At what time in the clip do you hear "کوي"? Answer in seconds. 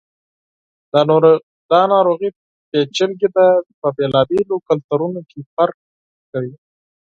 6.31-6.53